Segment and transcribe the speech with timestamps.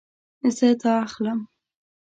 [0.55, 1.39] زه دا اخلم